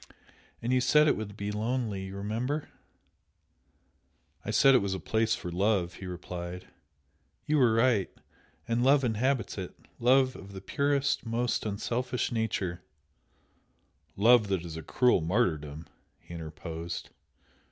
[0.63, 2.05] And you said it would be lonely!
[2.05, 2.69] you remember?"
[4.43, 6.67] "I said it was a place for love!" he replied.
[7.45, 8.09] "You were right!
[8.67, 12.81] And love inhabits it love of the purest, most unselfish nature"
[14.25, 15.85] "Love that is a cruel martyrdom!"
[16.19, 17.11] he interposed.